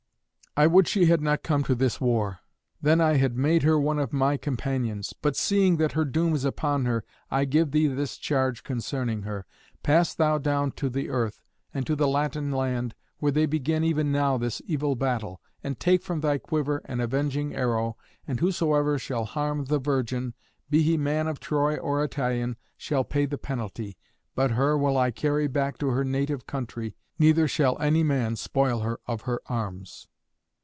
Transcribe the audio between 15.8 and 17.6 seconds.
from thy quiver an avenging